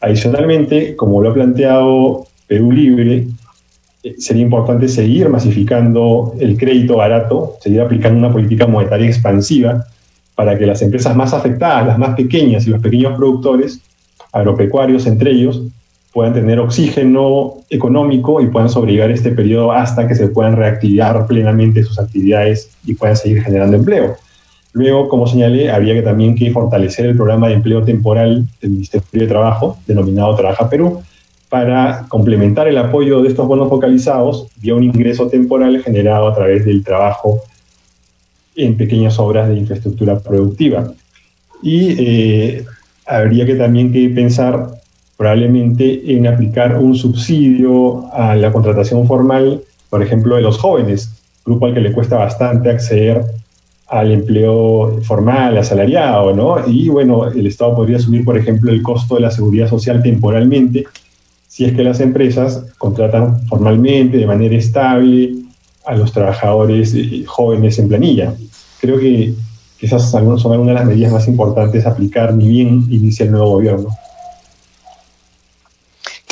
Adicionalmente, 0.00 0.96
como 0.96 1.22
lo 1.22 1.30
ha 1.30 1.34
planteado 1.34 2.26
Perú 2.46 2.72
Libre, 2.72 3.28
eh, 4.02 4.14
sería 4.18 4.42
importante 4.42 4.88
seguir 4.88 5.28
masificando 5.28 6.34
el 6.40 6.56
crédito 6.56 6.96
barato, 6.96 7.54
seguir 7.60 7.80
aplicando 7.80 8.18
una 8.18 8.32
política 8.32 8.66
monetaria 8.66 9.06
expansiva 9.06 9.84
para 10.34 10.58
que 10.58 10.66
las 10.66 10.82
empresas 10.82 11.14
más 11.14 11.32
afectadas, 11.32 11.86
las 11.86 11.98
más 11.98 12.16
pequeñas 12.16 12.66
y 12.66 12.70
los 12.70 12.80
pequeños 12.80 13.16
productores, 13.16 13.80
agropecuarios 14.32 15.06
entre 15.06 15.30
ellos, 15.30 15.62
puedan 16.12 16.34
tener 16.34 16.60
oxígeno 16.60 17.54
económico 17.70 18.40
y 18.40 18.48
puedan 18.48 18.68
sobrevivir 18.68 19.10
este 19.10 19.32
periodo 19.32 19.72
hasta 19.72 20.06
que 20.06 20.14
se 20.14 20.28
puedan 20.28 20.56
reactivar 20.56 21.26
plenamente 21.26 21.82
sus 21.82 21.98
actividades 21.98 22.70
y 22.84 22.94
puedan 22.94 23.16
seguir 23.16 23.42
generando 23.42 23.76
empleo. 23.76 24.16
Luego, 24.74 25.08
como 25.08 25.26
señalé, 25.26 25.70
había 25.70 25.94
que 25.94 26.02
también 26.02 26.34
que 26.34 26.50
fortalecer 26.50 27.06
el 27.06 27.16
programa 27.16 27.48
de 27.48 27.54
empleo 27.54 27.82
temporal 27.84 28.46
del 28.60 28.70
Ministerio 28.70 29.22
de 29.22 29.26
Trabajo, 29.26 29.78
denominado 29.86 30.34
Trabaja 30.34 30.68
Perú, 30.68 31.02
para 31.48 32.06
complementar 32.08 32.68
el 32.68 32.78
apoyo 32.78 33.20
de 33.20 33.28
estos 33.28 33.46
bonos 33.46 33.68
focalizados 33.68 34.48
vía 34.56 34.74
un 34.74 34.84
ingreso 34.84 35.28
temporal 35.28 35.82
generado 35.82 36.28
a 36.28 36.34
través 36.34 36.64
del 36.64 36.82
trabajo 36.82 37.42
en 38.56 38.76
pequeñas 38.76 39.18
obras 39.18 39.48
de 39.48 39.56
infraestructura 39.56 40.18
productiva. 40.18 40.90
Y 41.62 41.94
eh, 41.98 42.64
habría 43.06 43.44
que 43.44 43.54
también 43.54 43.92
que 43.92 44.08
pensar 44.08 44.81
probablemente 45.22 46.16
en 46.16 46.26
aplicar 46.26 46.78
un 46.78 46.96
subsidio 46.96 48.12
a 48.12 48.34
la 48.34 48.50
contratación 48.50 49.06
formal, 49.06 49.62
por 49.88 50.02
ejemplo, 50.02 50.34
de 50.34 50.42
los 50.42 50.58
jóvenes, 50.58 51.12
grupo 51.46 51.66
al 51.66 51.74
que 51.74 51.80
le 51.80 51.92
cuesta 51.92 52.16
bastante 52.16 52.68
acceder 52.68 53.22
al 53.86 54.10
empleo 54.10 55.00
formal, 55.04 55.56
asalariado, 55.56 56.34
¿no? 56.34 56.56
Y 56.66 56.88
bueno, 56.88 57.28
el 57.28 57.46
Estado 57.46 57.76
podría 57.76 58.00
subir, 58.00 58.24
por 58.24 58.36
ejemplo, 58.36 58.72
el 58.72 58.82
costo 58.82 59.14
de 59.14 59.20
la 59.20 59.30
seguridad 59.30 59.68
social 59.68 60.02
temporalmente 60.02 60.86
si 61.46 61.66
es 61.66 61.72
que 61.72 61.84
las 61.84 62.00
empresas 62.00 62.64
contratan 62.76 63.46
formalmente, 63.46 64.16
de 64.16 64.26
manera 64.26 64.56
estable, 64.56 65.34
a 65.86 65.94
los 65.94 66.10
trabajadores 66.10 66.94
eh, 66.94 67.22
jóvenes 67.28 67.78
en 67.78 67.86
planilla. 67.86 68.34
Creo 68.80 68.98
que, 68.98 69.34
esas 69.78 70.10
son 70.10 70.22
algunas 70.22 70.66
de 70.66 70.74
las 70.74 70.84
medidas 70.84 71.12
más 71.12 71.28
importantes 71.28 71.86
a 71.86 71.90
aplicar 71.90 72.34
ni 72.34 72.48
bien 72.48 72.86
inicia 72.90 73.24
el 73.24 73.30
nuevo 73.30 73.50
gobierno. 73.50 73.88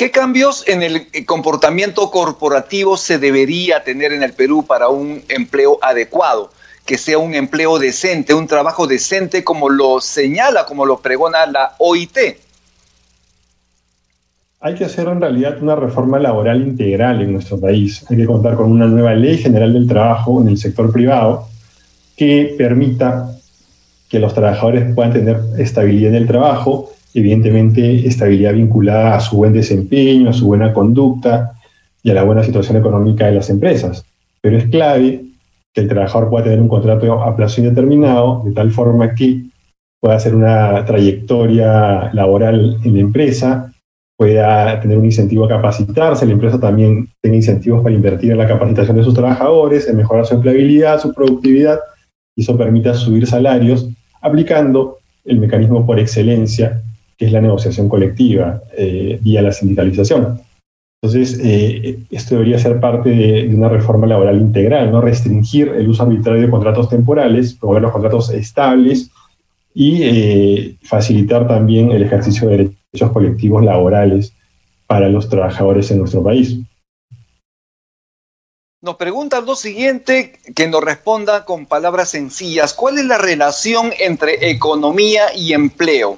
¿Qué 0.01 0.09
cambios 0.09 0.67
en 0.67 0.81
el 0.81 1.05
comportamiento 1.27 2.09
corporativo 2.09 2.97
se 2.97 3.19
debería 3.19 3.83
tener 3.83 4.11
en 4.13 4.23
el 4.23 4.33
Perú 4.33 4.65
para 4.67 4.89
un 4.89 5.21
empleo 5.29 5.77
adecuado? 5.79 6.49
Que 6.87 6.97
sea 6.97 7.19
un 7.19 7.35
empleo 7.35 7.77
decente, 7.77 8.33
un 8.33 8.47
trabajo 8.47 8.87
decente 8.87 9.43
como 9.43 9.69
lo 9.69 10.01
señala, 10.01 10.65
como 10.65 10.87
lo 10.87 11.01
pregona 11.01 11.45
la 11.45 11.75
OIT. 11.77 12.17
Hay 14.61 14.73
que 14.73 14.85
hacer 14.85 15.07
en 15.07 15.21
realidad 15.21 15.61
una 15.61 15.75
reforma 15.75 16.17
laboral 16.17 16.63
integral 16.63 17.21
en 17.21 17.33
nuestro 17.33 17.59
país. 17.59 18.03
Hay 18.09 18.17
que 18.17 18.25
contar 18.25 18.55
con 18.55 18.71
una 18.71 18.87
nueva 18.87 19.13
ley 19.13 19.37
general 19.37 19.71
del 19.71 19.87
trabajo 19.87 20.41
en 20.41 20.47
el 20.47 20.57
sector 20.57 20.91
privado 20.91 21.47
que 22.17 22.55
permita 22.57 23.35
que 24.09 24.17
los 24.17 24.33
trabajadores 24.33 24.95
puedan 24.95 25.13
tener 25.13 25.39
estabilidad 25.59 26.09
en 26.09 26.15
el 26.15 26.27
trabajo 26.27 26.90
evidentemente 27.13 28.07
estabilidad 28.07 28.53
vinculada 28.53 29.15
a 29.15 29.19
su 29.19 29.37
buen 29.37 29.53
desempeño, 29.53 30.29
a 30.29 30.33
su 30.33 30.47
buena 30.47 30.73
conducta 30.73 31.53
y 32.03 32.11
a 32.11 32.13
la 32.13 32.23
buena 32.23 32.43
situación 32.43 32.77
económica 32.77 33.25
de 33.25 33.33
las 33.33 33.49
empresas. 33.49 34.05
Pero 34.41 34.57
es 34.57 34.65
clave 34.69 35.23
que 35.73 35.81
el 35.81 35.87
trabajador 35.87 36.29
pueda 36.29 36.45
tener 36.45 36.59
un 36.59 36.67
contrato 36.67 37.21
a 37.21 37.35
plazo 37.35 37.61
indeterminado 37.61 38.41
de 38.45 38.51
tal 38.51 38.71
forma 38.71 39.13
que 39.15 39.43
pueda 39.99 40.15
hacer 40.15 40.35
una 40.35 40.83
trayectoria 40.85 42.11
laboral 42.13 42.77
en 42.83 42.93
la 42.93 42.99
empresa, 42.99 43.71
pueda 44.17 44.79
tener 44.79 44.97
un 44.97 45.05
incentivo 45.05 45.45
a 45.45 45.49
capacitarse, 45.49 46.25
la 46.25 46.33
empresa 46.33 46.59
también 46.59 47.07
tenga 47.21 47.35
incentivos 47.35 47.83
para 47.83 47.95
invertir 47.95 48.31
en 48.31 48.37
la 48.37 48.47
capacitación 48.47 48.97
de 48.97 49.03
sus 49.03 49.13
trabajadores, 49.13 49.87
en 49.87 49.97
mejorar 49.97 50.25
su 50.25 50.35
empleabilidad, 50.35 50.99
su 50.99 51.13
productividad, 51.13 51.79
y 52.35 52.41
eso 52.41 52.57
permita 52.57 52.93
subir 52.93 53.27
salarios 53.27 53.87
aplicando 54.21 54.97
el 55.25 55.39
mecanismo 55.39 55.85
por 55.85 55.99
excelencia 55.99 56.81
es 57.25 57.31
la 57.31 57.41
negociación 57.41 57.89
colectiva 57.89 58.61
eh, 58.75 59.19
vía 59.21 59.41
la 59.41 59.51
sindicalización. 59.51 60.41
Entonces, 61.03 61.39
eh, 61.43 61.99
esto 62.11 62.35
debería 62.35 62.59
ser 62.59 62.79
parte 62.79 63.09
de, 63.09 63.55
una 63.55 63.69
reforma 63.69 64.05
laboral 64.05 64.39
integral, 64.39 64.91
no 64.91 65.01
restringir 65.01 65.69
el 65.69 65.89
uso 65.89 66.03
arbitrario 66.03 66.43
de 66.43 66.49
contratos 66.49 66.89
temporales, 66.89 67.55
promover 67.55 67.81
los 67.81 67.91
contratos 67.91 68.29
estables 68.29 69.09
y 69.73 70.03
eh, 70.03 70.75
facilitar 70.83 71.47
también 71.47 71.91
el 71.91 72.03
ejercicio 72.03 72.47
de 72.47 72.57
derechos 72.91 73.11
colectivos 73.11 73.63
laborales 73.63 74.33
para 74.85 75.09
los 75.09 75.27
trabajadores 75.27 75.89
en 75.89 75.99
nuestro 75.99 76.21
país. 76.21 76.59
Nos 78.81 78.95
pregunta 78.95 79.41
lo 79.41 79.55
siguiente, 79.55 80.39
que 80.55 80.67
nos 80.67 80.83
responda 80.83 81.45
con 81.45 81.65
palabras 81.65 82.09
sencillas. 82.09 82.73
¿Cuál 82.73 82.97
es 82.97 83.05
la 83.05 83.17
relación 83.17 83.91
entre 83.99 84.49
economía 84.51 85.35
y 85.35 85.53
empleo? 85.53 86.17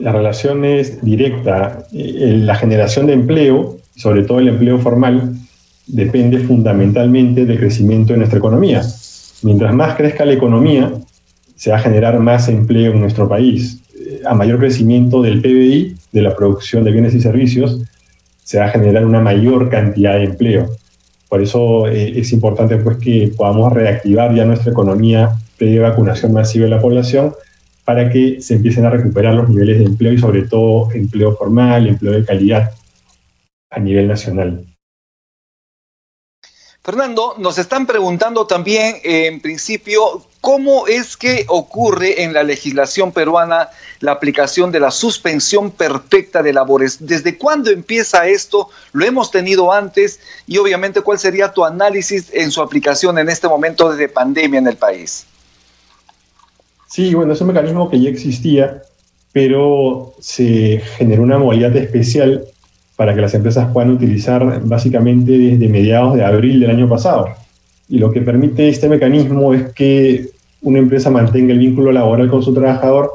La 0.00 0.12
relación 0.12 0.64
es 0.64 1.02
directa. 1.02 1.86
Eh, 1.92 2.38
la 2.42 2.54
generación 2.54 3.06
de 3.06 3.14
empleo, 3.14 3.78
sobre 3.96 4.22
todo 4.22 4.40
el 4.40 4.48
empleo 4.48 4.78
formal, 4.78 5.34
depende 5.86 6.38
fundamentalmente 6.38 7.44
del 7.44 7.58
crecimiento 7.58 8.12
de 8.12 8.18
nuestra 8.18 8.38
economía. 8.38 8.82
Mientras 9.42 9.74
más 9.74 9.96
crezca 9.96 10.24
la 10.24 10.32
economía, 10.32 10.92
se 11.56 11.70
va 11.70 11.76
a 11.76 11.80
generar 11.80 12.18
más 12.20 12.48
empleo 12.48 12.92
en 12.92 13.00
nuestro 13.00 13.28
país. 13.28 13.80
Eh, 13.98 14.22
a 14.26 14.34
mayor 14.34 14.58
crecimiento 14.58 15.22
del 15.22 15.40
PBI, 15.40 15.96
de 16.12 16.22
la 16.22 16.34
producción 16.34 16.84
de 16.84 16.92
bienes 16.92 17.14
y 17.14 17.20
servicios, 17.20 17.80
se 18.42 18.58
va 18.58 18.66
a 18.66 18.70
generar 18.70 19.04
una 19.04 19.20
mayor 19.20 19.70
cantidad 19.70 20.14
de 20.14 20.24
empleo. 20.24 20.68
Por 21.28 21.42
eso 21.42 21.88
eh, 21.88 22.18
es 22.18 22.32
importante 22.32 22.76
pues, 22.78 22.98
que 22.98 23.32
podamos 23.36 23.72
reactivar 23.72 24.34
ya 24.34 24.44
nuestra 24.44 24.72
economía 24.72 25.30
de 25.58 25.78
vacunación 25.78 26.32
masiva 26.32 26.64
de 26.64 26.70
la 26.70 26.80
población 26.80 27.32
para 27.84 28.10
que 28.10 28.40
se 28.40 28.54
empiecen 28.54 28.86
a 28.86 28.90
recuperar 28.90 29.34
los 29.34 29.48
niveles 29.48 29.78
de 29.78 29.84
empleo 29.84 30.12
y 30.12 30.18
sobre 30.18 30.42
todo 30.42 30.90
empleo 30.92 31.36
formal, 31.36 31.86
empleo 31.86 32.12
de 32.12 32.24
calidad 32.24 32.72
a 33.70 33.78
nivel 33.78 34.08
nacional. 34.08 34.64
Fernando, 36.82 37.34
nos 37.38 37.56
están 37.56 37.86
preguntando 37.86 38.46
también, 38.46 38.96
en 39.04 39.40
principio, 39.40 40.26
cómo 40.42 40.86
es 40.86 41.16
que 41.16 41.46
ocurre 41.48 42.22
en 42.22 42.34
la 42.34 42.42
legislación 42.42 43.10
peruana 43.10 43.70
la 44.00 44.12
aplicación 44.12 44.70
de 44.70 44.80
la 44.80 44.90
suspensión 44.90 45.70
perfecta 45.70 46.42
de 46.42 46.52
labores. 46.52 46.98
¿Desde 47.00 47.38
cuándo 47.38 47.70
empieza 47.70 48.26
esto? 48.26 48.68
¿Lo 48.92 49.06
hemos 49.06 49.30
tenido 49.30 49.72
antes? 49.72 50.20
Y 50.46 50.58
obviamente, 50.58 51.00
¿cuál 51.00 51.18
sería 51.18 51.54
tu 51.54 51.64
análisis 51.64 52.28
en 52.34 52.50
su 52.50 52.60
aplicación 52.60 53.18
en 53.18 53.30
este 53.30 53.48
momento 53.48 53.96
de 53.96 54.10
pandemia 54.10 54.58
en 54.58 54.66
el 54.66 54.76
país? 54.76 55.24
Sí, 56.94 57.12
bueno, 57.12 57.32
es 57.32 57.40
un 57.40 57.48
mecanismo 57.48 57.90
que 57.90 58.00
ya 58.00 58.08
existía, 58.08 58.82
pero 59.32 60.12
se 60.20 60.80
generó 60.96 61.24
una 61.24 61.38
modalidad 61.38 61.76
especial 61.76 62.44
para 62.94 63.12
que 63.12 63.20
las 63.20 63.34
empresas 63.34 63.68
puedan 63.72 63.90
utilizar 63.90 64.60
básicamente 64.62 65.32
desde 65.32 65.68
mediados 65.68 66.14
de 66.14 66.24
abril 66.24 66.60
del 66.60 66.70
año 66.70 66.88
pasado. 66.88 67.30
Y 67.88 67.98
lo 67.98 68.12
que 68.12 68.20
permite 68.20 68.68
este 68.68 68.88
mecanismo 68.88 69.52
es 69.52 69.72
que 69.72 70.28
una 70.62 70.78
empresa 70.78 71.10
mantenga 71.10 71.52
el 71.52 71.58
vínculo 71.58 71.90
laboral 71.90 72.30
con 72.30 72.44
su 72.44 72.54
trabajador, 72.54 73.10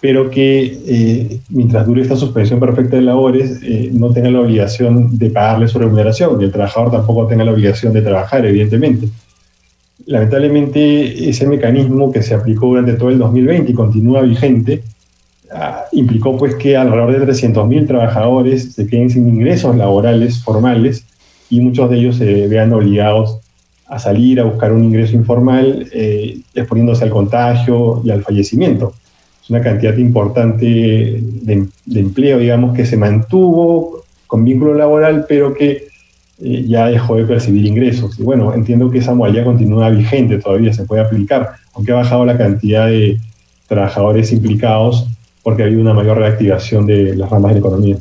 pero 0.00 0.30
que 0.30 0.78
eh, 0.86 1.40
mientras 1.50 1.84
dure 1.84 2.00
esta 2.00 2.16
suspensión 2.16 2.58
perfecta 2.58 2.96
de 2.96 3.02
labores, 3.02 3.60
eh, 3.62 3.90
no 3.92 4.14
tenga 4.14 4.30
la 4.30 4.40
obligación 4.40 5.18
de 5.18 5.28
pagarle 5.28 5.68
su 5.68 5.78
remuneración 5.78 6.40
y 6.40 6.44
el 6.44 6.52
trabajador 6.52 6.90
tampoco 6.90 7.26
tenga 7.26 7.44
la 7.44 7.52
obligación 7.52 7.92
de 7.92 8.00
trabajar, 8.00 8.46
evidentemente. 8.46 9.10
Lamentablemente, 10.10 11.30
ese 11.30 11.46
mecanismo 11.46 12.10
que 12.10 12.20
se 12.20 12.34
aplicó 12.34 12.66
durante 12.66 12.94
todo 12.94 13.10
el 13.10 13.18
2020 13.20 13.70
y 13.70 13.74
continúa 13.74 14.22
vigente, 14.22 14.82
ah, 15.52 15.84
implicó 15.92 16.36
pues 16.36 16.56
que 16.56 16.76
alrededor 16.76 17.24
de 17.24 17.32
300.000 17.32 17.86
trabajadores 17.86 18.72
se 18.72 18.88
queden 18.88 19.08
sin 19.08 19.28
ingresos 19.28 19.76
laborales 19.76 20.42
formales 20.42 21.04
y 21.48 21.60
muchos 21.60 21.88
de 21.90 21.98
ellos 21.98 22.16
se 22.16 22.48
vean 22.48 22.72
obligados 22.72 23.38
a 23.86 24.00
salir 24.00 24.40
a 24.40 24.44
buscar 24.44 24.72
un 24.72 24.82
ingreso 24.82 25.14
informal, 25.14 25.86
eh, 25.92 26.40
exponiéndose 26.56 27.04
al 27.04 27.10
contagio 27.10 28.02
y 28.04 28.10
al 28.10 28.24
fallecimiento. 28.24 28.92
Es 29.40 29.48
una 29.48 29.60
cantidad 29.60 29.96
importante 29.96 30.64
de, 30.64 31.68
empleo, 31.94 32.38
digamos, 32.38 32.74
que 32.76 32.84
se 32.84 32.96
mantuvo 32.96 34.02
con 34.26 34.44
vínculo 34.44 34.74
laboral, 34.74 35.24
pero 35.28 35.54
que 35.54 35.86
eh, 36.42 36.64
ya 36.66 36.86
dejó 36.86 37.16
de 37.16 37.24
percibir 37.24 37.66
ingresos. 37.66 38.18
Y 38.18 38.22
bueno, 38.22 38.52
entiendo 38.54 38.90
que 38.90 38.98
esa 38.98 39.14
modalidad 39.14 39.44
continúa 39.44 39.90
vigente, 39.90 40.38
todavía 40.38 40.72
se 40.72 40.84
puede 40.84 41.02
aplicar, 41.02 41.52
aunque 41.74 41.92
ha 41.92 41.96
bajado 41.96 42.24
la 42.24 42.38
cantidad 42.38 42.86
de 42.86 43.18
trabajadores 43.66 44.32
implicados 44.32 45.06
porque 45.42 45.62
ha 45.62 45.66
habido 45.66 45.80
una 45.80 45.94
mayor 45.94 46.18
reactivación 46.18 46.86
de 46.86 47.14
las 47.16 47.30
ramas 47.30 47.50
de 47.50 47.60
la 47.60 47.66
economía. 47.66 47.96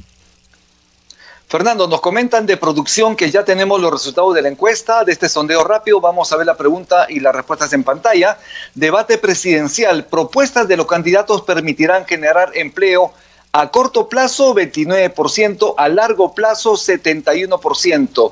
Fernando, 1.48 1.88
nos 1.88 2.00
comentan 2.00 2.46
de 2.46 2.58
producción 2.58 3.16
que 3.16 3.32
ya 3.32 3.44
tenemos 3.44 3.82
los 3.82 3.92
resultados 3.92 4.36
de 4.36 4.44
la 4.44 4.50
encuesta, 4.50 5.04
de 5.04 5.12
este 5.12 5.28
sondeo 5.28 5.64
rápido. 5.64 6.00
Vamos 6.00 6.32
a 6.32 6.38
ver 6.38 6.46
la 6.46 6.56
pregunta 6.56 7.08
y 7.10 7.20
las 7.20 7.34
respuestas 7.34 7.74
en 7.74 7.84
pantalla. 7.84 8.38
Debate 8.76 9.18
presidencial. 9.18 10.06
Propuestas 10.06 10.68
de 10.68 10.78
los 10.78 10.86
candidatos 10.86 11.42
permitirán 11.42 12.06
generar 12.06 12.52
empleo 12.54 13.14
a 13.52 13.72
corto 13.72 14.08
plazo 14.08 14.54
29%, 14.56 15.74
a 15.78 15.90
largo 15.90 16.34
plazo 16.34 16.74
71%. 16.74 18.32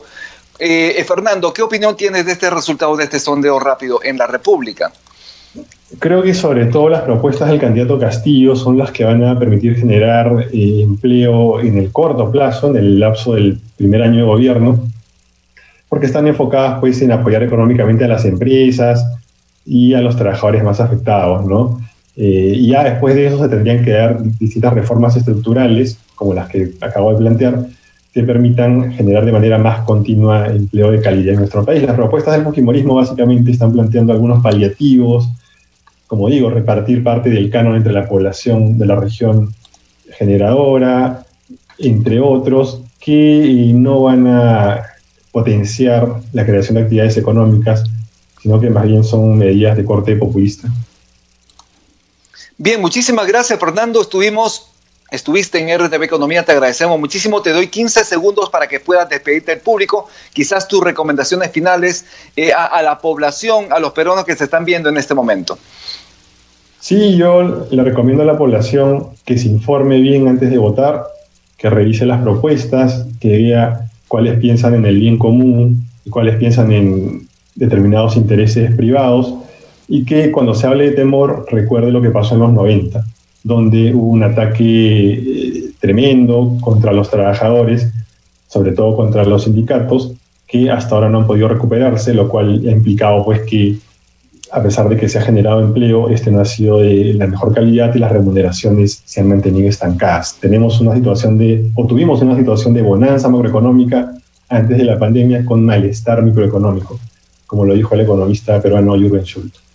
Eh, 0.60 0.96
eh, 0.98 1.04
Fernando, 1.04 1.54
¿qué 1.54 1.62
opinión 1.62 1.96
tienes 1.96 2.26
de 2.26 2.32
este 2.32 2.50
resultado 2.50 2.96
de 2.96 3.04
este 3.04 3.20
sondeo 3.20 3.60
rápido 3.60 4.00
en 4.04 4.18
la 4.18 4.28
República? 4.28 4.92
Creo 6.00 6.22
que 6.22 6.34
sobre 6.34 6.66
todo 6.66 6.90
las 6.90 7.04
propuestas 7.04 7.50
del 7.50 7.60
candidato 7.60 7.98
Castillo 7.98 8.56
son 8.56 8.78
las 8.78 8.92
que 8.92 9.06
van 9.06 9.24
a 9.24 9.40
permitir 9.40 9.76
generar 9.78 10.48
eh, 10.52 10.82
empleo 10.82 11.62
en 11.62 11.78
el 11.78 11.92
corto 11.92 12.30
plazo, 12.30 12.70
en 12.70 12.78
el 12.78 13.00
lapso 13.00 13.34
del 13.34 13.60
primer 13.78 14.04
año 14.04 14.18
de 14.18 14.24
gobierno, 14.24 14.80
porque 15.88 16.08
están 16.08 16.28
enfocadas 16.28 16.80
pues 16.80 17.02
en 17.02 17.12
apoyar 17.12 17.44
económicamente 17.44 18.04
a 18.04 18.10
las 18.10 18.26
empresas 18.26 19.06
y 19.66 19.94
a 19.94 20.02
los 20.02 20.16
trabajadores 20.16 20.64
más 20.64 20.80
afectados, 20.80 21.46
¿no? 21.46 21.80
Eh, 22.20 22.54
y 22.56 22.70
ya 22.70 22.84
después 22.84 23.14
de 23.14 23.28
eso 23.28 23.38
se 23.38 23.48
tendrían 23.48 23.86
que 23.86 23.92
dar 23.92 24.22
distintas 24.40 24.74
reformas 24.74 25.16
estructurales, 25.16 26.00
como 26.16 26.34
las 26.34 26.50
que 26.50 26.72
acabo 26.82 27.12
de 27.12 27.20
plantear, 27.20 27.68
que 28.12 28.24
permitan 28.24 28.92
generar 28.94 29.24
de 29.24 29.32
manera 29.32 29.60
más 29.60 29.82
continua 29.82 30.48
empleo 30.48 30.90
de 30.90 31.00
calidad 31.00 31.34
en 31.34 31.40
nuestro 31.42 31.64
país. 31.64 31.84
Las 31.84 31.96
propuestas 31.96 32.34
del 32.34 32.44
fujimorismo 32.44 32.96
básicamente 32.96 33.52
están 33.52 33.72
planteando 33.72 34.14
algunos 34.14 34.42
paliativos, 34.42 35.30
como 36.08 36.28
digo, 36.28 36.50
repartir 36.50 37.04
parte 37.04 37.30
del 37.30 37.52
canon 37.52 37.76
entre 37.76 37.94
la 37.94 38.08
población 38.08 38.80
de 38.80 38.86
la 38.88 38.96
región 38.96 39.54
generadora, 40.18 41.24
entre 41.78 42.20
otros, 42.20 42.82
que 43.00 43.72
no 43.76 44.02
van 44.02 44.26
a 44.26 44.82
potenciar 45.32 46.08
la 46.34 46.46
creación 46.46 46.76
de 46.76 46.82
actividades 46.82 47.18
económicas, 47.18 47.84
sino 48.42 48.60
que 48.60 48.72
más 48.72 48.86
bien 48.86 49.04
son 49.04 49.38
medidas 49.38 49.78
de 49.78 49.86
corte 49.86 50.16
populista. 50.16 50.68
Bien, 52.58 52.82
muchísimas 52.82 53.28
gracias 53.28 53.60
Fernando. 53.60 54.02
Estuvimos, 54.02 54.72
estuviste 55.12 55.60
en 55.60 55.80
RTV 55.80 56.04
Economía, 56.04 56.44
te 56.44 56.54
agradecemos 56.54 57.00
muchísimo. 57.00 57.42
Te 57.42 57.52
doy 57.52 57.68
15 57.68 58.04
segundos 58.04 58.50
para 58.50 58.68
que 58.68 58.80
puedas 58.80 59.08
despedirte 59.08 59.52
del 59.52 59.62
público. 59.62 60.08
Quizás 60.34 60.68
tus 60.68 60.84
recomendaciones 60.84 61.52
finales 61.52 62.06
eh, 62.36 62.52
a 62.54 62.82
la 62.82 62.98
población, 62.98 63.68
a 63.72 63.80
los 63.80 63.94
peruanos 63.94 64.26
que 64.26 64.36
se 64.36 64.46
están 64.46 64.66
viendo 64.66 64.90
en 64.90 64.98
este 64.98 65.14
momento. 65.14 65.58
Sí, 66.80 67.16
yo 67.16 67.68
le 67.70 67.84
recomiendo 67.84 68.24
a 68.24 68.26
la 68.26 68.38
población 68.38 69.08
que 69.26 69.38
se 69.38 69.48
informe 69.48 70.00
bien 70.00 70.28
antes 70.28 70.50
de 70.50 70.58
votar, 70.58 71.04
que 71.58 71.70
revise 71.70 72.06
las 72.06 72.22
propuestas, 72.22 73.06
que 73.20 73.38
vea 73.38 73.82
cuáles 74.08 74.40
piensan 74.40 74.74
en 74.74 74.86
el 74.86 75.00
bien 75.00 75.20
común 75.20 75.86
y 76.06 76.10
cuáles 76.10 76.38
piensan 76.38 76.72
en 76.72 77.28
determinados 77.56 78.16
intereses 78.16 78.74
privados 78.76 79.34
y 79.88 80.06
que 80.06 80.32
cuando 80.32 80.54
se 80.54 80.68
hable 80.68 80.90
de 80.90 80.96
temor 80.96 81.46
recuerde 81.50 81.92
lo 81.92 82.02
que 82.02 82.10
pasó 82.10 82.36
en 82.36 82.42
los 82.42 82.54
90, 82.54 83.04
donde 83.44 83.94
hubo 83.94 84.10
un 84.10 84.24
ataque 84.24 85.14
eh, 85.14 85.64
tremendo 85.80 86.58
contra 86.62 86.92
los 86.92 87.10
trabajadores, 87.10 87.92
sobre 88.48 88.72
todo 88.74 88.96
contra 88.96 89.24
los 89.24 89.44
sindicatos, 89.44 90.14
que 90.46 90.70
hasta 90.70 90.96
ahora 90.96 91.10
no 91.10 91.20
han 91.20 91.28
podido 91.28 91.48
recuperarse, 91.48 92.14
lo 92.14 92.30
cual 92.30 92.62
ha 92.68 92.72
implicado 92.72 93.24
pues 93.24 93.42
que 93.42 93.78
a 94.52 94.64
pesar 94.64 94.88
de 94.88 94.96
que 94.96 95.10
se 95.10 95.20
ha 95.20 95.22
generado 95.22 95.60
empleo, 95.60 96.10
este 96.10 96.32
no 96.32 96.40
ha 96.40 96.46
sido 96.46 96.80
de 96.80 97.14
la 97.14 97.28
mejor 97.28 97.54
calidad 97.54 97.94
y 97.94 98.00
las 98.00 98.12
remuneraciones 98.12 99.02
se 99.04 99.20
han 99.20 99.28
mantenido 99.28 99.68
estancadas. 99.68 100.38
Tenemos 100.40 100.80
una 100.80 100.96
situación 100.96 101.38
de, 101.38 101.70
o 101.76 101.86
tuvimos 101.86 102.22
una 102.22 102.38
situación 102.38 102.74
de 102.74 102.82
bonanza 102.82 103.28
macroeconómica 103.28 104.14
antes 104.48 104.78
de 104.78 104.86
la 104.86 104.98
pandemia 104.98 105.44
con 105.44 105.66
malestar 105.66 106.24
microeconómico, 106.24 106.98
como 107.46 107.66
lo 107.66 107.74
dijo 107.74 107.96
el 107.96 108.02
economista 108.02 108.62
peruano 108.62 108.96
Jürgen 108.96 109.26
Schultz. 109.26 109.67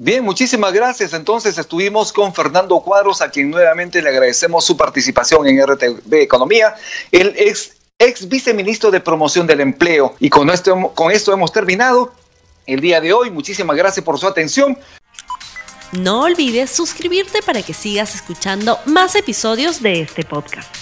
Bien, 0.00 0.22
muchísimas 0.22 0.72
gracias. 0.72 1.12
Entonces 1.12 1.58
estuvimos 1.58 2.12
con 2.12 2.32
Fernando 2.32 2.78
Cuadros, 2.80 3.20
a 3.20 3.30
quien 3.30 3.50
nuevamente 3.50 4.00
le 4.00 4.08
agradecemos 4.08 4.64
su 4.64 4.76
participación 4.76 5.48
en 5.48 5.60
RTV 5.60 6.14
Economía. 6.14 6.76
El 7.10 7.34
ex, 7.36 7.72
ex 7.98 8.28
viceministro 8.28 8.92
de 8.92 9.00
Promoción 9.00 9.48
del 9.48 9.60
Empleo. 9.60 10.14
Y 10.20 10.30
con 10.30 10.50
esto, 10.50 10.92
con 10.94 11.10
esto 11.10 11.32
hemos 11.32 11.52
terminado 11.52 12.12
el 12.66 12.80
día 12.80 13.00
de 13.00 13.12
hoy. 13.12 13.30
Muchísimas 13.30 13.76
gracias 13.76 14.04
por 14.04 14.20
su 14.20 14.28
atención. 14.28 14.78
No 15.90 16.22
olvides 16.22 16.70
suscribirte 16.70 17.42
para 17.42 17.62
que 17.62 17.74
sigas 17.74 18.14
escuchando 18.14 18.78
más 18.84 19.16
episodios 19.16 19.82
de 19.82 20.02
este 20.02 20.22
podcast. 20.22 20.72